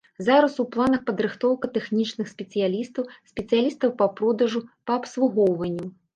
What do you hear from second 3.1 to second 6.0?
спецыялістаў па продажу, па абслугоўванню.